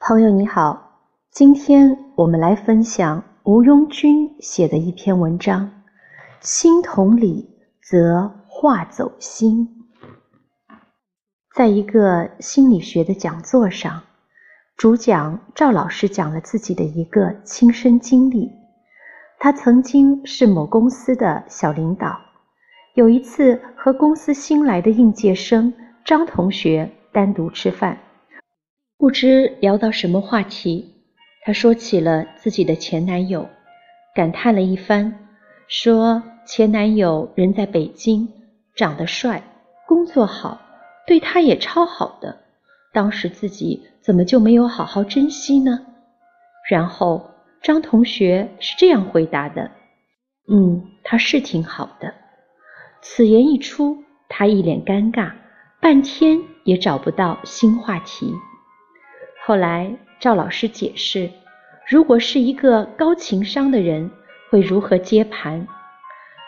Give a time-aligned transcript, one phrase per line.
[0.00, 5.82] 朋友你好，今天我们来分享吴庸君写的一篇文章：
[6.40, 7.46] 心同理，
[7.82, 9.86] 则化走心。
[11.54, 14.02] 在一个心理学的讲座上，
[14.78, 18.48] 主讲赵老师讲了自己的一个亲身经历。
[19.40, 22.20] 他曾经是某公司的小领导，
[22.94, 27.98] 有一次和公司新来的应届生张同学单独吃饭。
[28.96, 30.94] 不知聊到什么话题，
[31.44, 33.48] 他说起了自己的前男友，
[34.14, 35.12] 感叹了一番，
[35.66, 38.28] 说前男友人在北京，
[38.76, 39.42] 长得帅，
[39.88, 40.60] 工作好，
[41.04, 42.44] 对他也超好的，
[42.92, 45.80] 当时自己怎么就没有好好珍惜呢？
[46.70, 47.30] 然后
[47.62, 49.70] 张同学是这样回答的
[50.50, 52.14] ：“嗯，他是挺好的。”
[53.00, 55.32] 此言一出，他一脸尴尬，
[55.80, 58.32] 半天也找不到新话题。
[59.44, 61.30] 后来赵老师解释，
[61.88, 64.10] 如果是一个高情商的人，
[64.50, 65.66] 会如何接盘？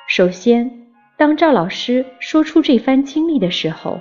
[0.09, 4.01] 首先，当赵老师说出这番经历的时候，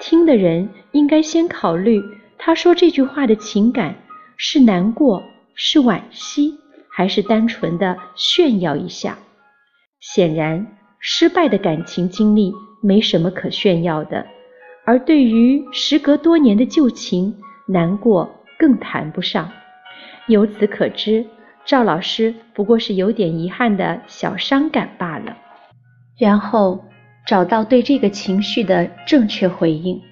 [0.00, 2.02] 听的人应该先考虑
[2.38, 3.94] 他说这句话的情感
[4.36, 5.22] 是难过、
[5.54, 6.58] 是惋惜，
[6.90, 9.18] 还是单纯的炫耀一下。
[10.00, 10.66] 显然，
[10.98, 14.26] 失败的感情经历没什么可炫耀的，
[14.84, 17.36] 而对于时隔多年的旧情，
[17.66, 18.30] 难过。
[18.56, 19.50] 更谈不上。
[20.28, 21.26] 由此可知，
[21.66, 25.36] 赵老师不过是有点遗憾的小伤感罢了。
[26.16, 26.84] 然后
[27.26, 30.02] 找到对这个情绪的正确回应，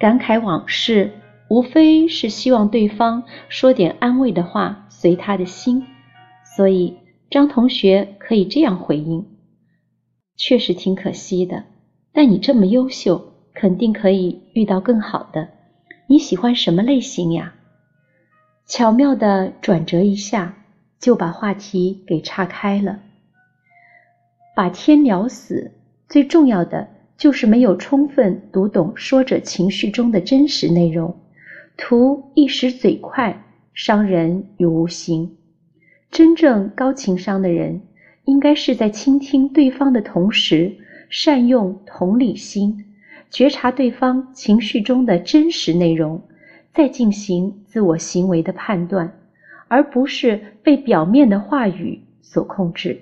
[0.00, 1.12] 感慨往事，
[1.48, 5.86] 无非是希望对方说点安慰的话，随他的心。
[6.56, 6.96] 所以
[7.30, 9.24] 张同学可以这样回应：
[10.36, 11.64] 确实挺可惜的，
[12.12, 15.48] 但你这么优秀，肯定可以遇到更好的。
[16.08, 17.54] 你喜欢什么类型呀？
[18.66, 20.56] 巧妙的转折一下，
[20.98, 22.98] 就把话题给岔开了。
[24.56, 25.72] 把天聊死，
[26.08, 31.16] 最重要的就是没有充分读懂说者情绪中的真实内容，
[31.76, 35.36] 图一时嘴快，伤人于无形。
[36.10, 37.80] 真正高情商的人，
[38.24, 40.76] 应该是在倾听对方的同时，
[41.08, 42.84] 善用同理心。
[43.30, 46.22] 觉察对方情绪中的真实内容，
[46.72, 49.12] 再进行自我行为的判断，
[49.66, 53.00] 而不是被表面的话语所控制。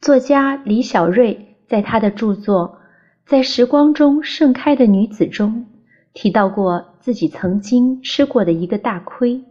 [0.00, 2.78] 作家李小瑞在他的著作
[3.28, 5.66] 《在时光中盛开的女子》中
[6.14, 9.42] 提到过自己曾经吃过的一个大亏。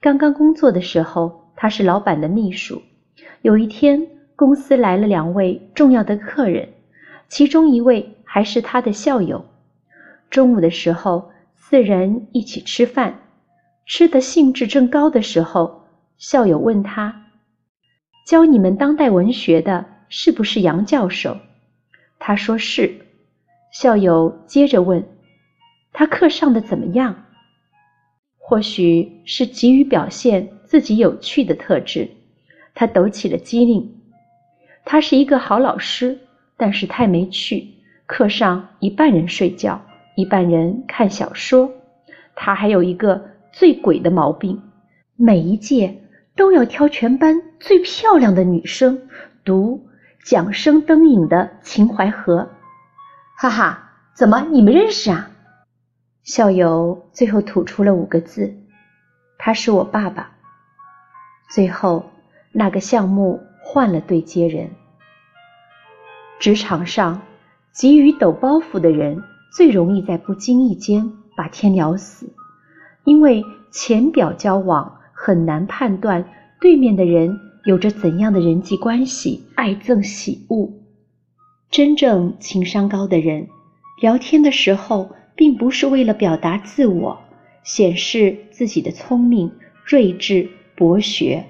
[0.00, 2.82] 刚刚工作的时候，他是老板的秘书。
[3.42, 6.68] 有一天，公司来了两位重要的客人。
[7.28, 9.44] 其中一位还是他的校友。
[10.28, 13.20] 中午的时候，四人一起吃饭，
[13.86, 15.84] 吃的兴致正高的时候，
[16.18, 17.26] 校友问他
[18.24, 21.36] ：“教你们当代文学的是不是杨教授？”
[22.18, 23.06] 他说是。
[23.72, 25.04] 校友接着问
[25.92, 27.24] ：“他课上的怎么样？”
[28.38, 32.10] 或许是急于表现自己有趣的特质，
[32.74, 34.02] 他抖起了机灵。
[34.84, 36.18] 他是一个好老师。
[36.54, 37.66] 但是太没趣，
[38.06, 39.82] 课上一半人睡觉，
[40.14, 41.72] 一半人看小说。
[42.36, 44.62] 他还有一个最鬼的毛病，
[45.16, 46.02] 每一届
[46.34, 49.08] 都要挑全班最漂亮的女生
[49.44, 49.86] 读
[50.24, 52.42] 桨声灯影的《秦淮河》。
[53.36, 55.30] 哈哈，怎么你们认识啊？
[56.22, 58.54] 校友最后吐出了五个字
[59.38, 60.30] ：“他是我爸爸。”
[61.50, 62.10] 最后
[62.52, 64.70] 那个项目换了对接人。
[66.38, 67.20] 职场上，
[67.72, 69.22] 急于抖包袱的人
[69.52, 72.32] 最容易在不经意间把天聊死，
[73.04, 76.24] 因为浅表交往很难判断
[76.60, 80.68] 对面的人有着怎样的人际关系，爱憎喜恶。
[81.70, 83.46] 真正情商高的人，
[84.00, 87.20] 聊天的时候并不是为了表达自我、
[87.62, 89.52] 显示自己的聪明、
[89.84, 91.44] 睿智、博学，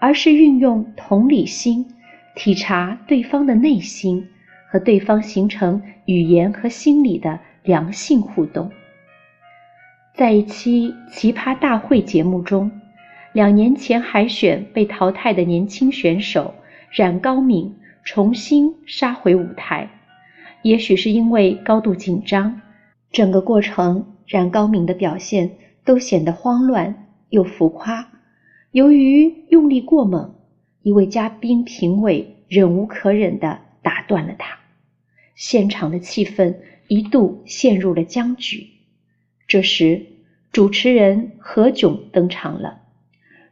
[0.00, 1.86] 而是运用同理心，
[2.34, 4.26] 体察对方的内心。
[4.70, 8.70] 和对方形成语言和心理的良性互动。
[10.14, 12.70] 在一期奇葩大会节目中，
[13.38, 16.54] 两年前海选被淘汰的年轻选手
[16.90, 19.88] 冉高敏重新杀回舞台。
[20.62, 22.60] 也许是因为高度紧张，
[23.12, 25.52] 整个过程冉高敏的表现
[25.84, 28.08] 都显得慌乱、又浮夸。
[28.72, 30.34] 由于用力过猛，
[30.82, 34.58] 一位嘉宾评委忍无可忍地打断了他，
[35.36, 36.56] 现场的气氛
[36.88, 38.66] 一度陷入了僵局。
[39.46, 40.06] 这时，
[40.50, 42.80] 主持人何炅登场了。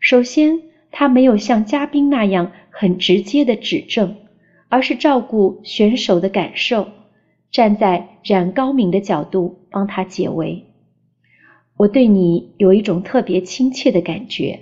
[0.01, 4.17] 首先，他没有像嘉宾那样很直接的指正，
[4.69, 6.89] 而是照顾选手的感受，
[7.51, 10.65] 站在冉高明的角度帮他解围。
[11.77, 14.61] 我对你有一种特别亲切的感觉，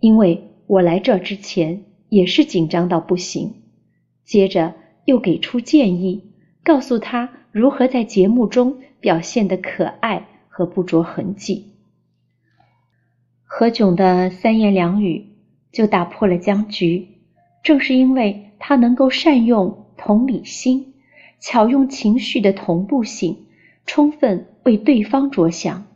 [0.00, 3.52] 因为我来这之前也是紧张到不行。
[4.24, 6.22] 接着又给出建议，
[6.62, 11.73] 告诉他如何在节目中表现的可爱和不着痕迹。
[13.56, 15.26] 何炅的三言两语
[15.70, 17.06] 就打破了僵局。
[17.62, 20.94] 正是因为他能够善用同理心，
[21.38, 23.46] 巧用情绪的同步性，
[23.86, 25.86] 充分为对方着想。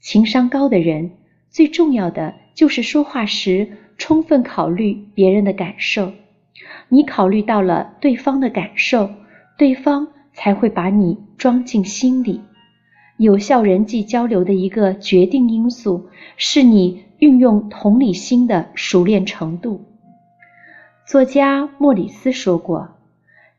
[0.00, 1.12] 情商高的人
[1.48, 6.12] 最重要的就是说话时充分考虑别人的感受。
[6.88, 9.08] 你考虑到了对方的感受，
[9.56, 12.40] 对方才会把你装进心里。
[13.20, 16.08] 有效人际交流的一个决定因素
[16.38, 19.84] 是你运用同理心的熟练程度。
[21.06, 22.96] 作家莫里斯说过：“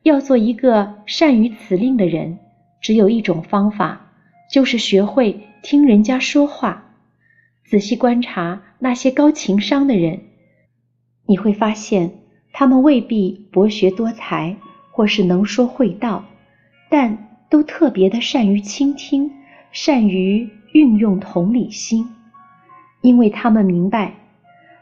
[0.01, 2.39] 要做一个善于辞令的人，
[2.81, 4.13] 只有一种方法，
[4.49, 6.95] 就是学会听人家说话。
[7.63, 10.21] 仔细观察那些高情商的人，
[11.27, 12.13] 你会发现，
[12.51, 14.57] 他们未必博学多才
[14.89, 16.25] 或是能说会道，
[16.89, 19.31] 但都特别的善于倾听。”
[19.71, 22.05] 善于运用同理心，
[23.01, 24.13] 因为他们明白，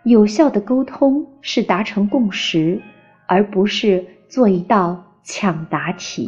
[0.03, 2.81] 有效的沟通是达成共识，
[3.27, 6.27] 而不是做一道抢答题。